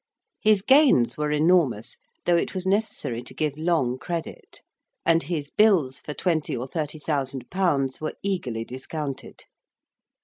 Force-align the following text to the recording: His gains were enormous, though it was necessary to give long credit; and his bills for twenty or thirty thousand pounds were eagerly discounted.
His 0.41 0.63
gains 0.63 1.15
were 1.15 1.29
enormous, 1.29 1.97
though 2.25 2.35
it 2.35 2.55
was 2.55 2.65
necessary 2.65 3.21
to 3.21 3.35
give 3.35 3.55
long 3.55 3.99
credit; 3.99 4.63
and 5.05 5.21
his 5.21 5.51
bills 5.51 5.99
for 5.99 6.15
twenty 6.15 6.57
or 6.57 6.65
thirty 6.65 6.97
thousand 6.97 7.51
pounds 7.51 8.01
were 8.01 8.15
eagerly 8.23 8.65
discounted. 8.65 9.43